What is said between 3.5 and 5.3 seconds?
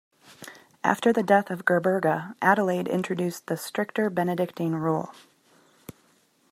stricter Benedictine rule.